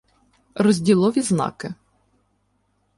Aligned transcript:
Розділові 0.55 1.21
знаки 1.21 1.73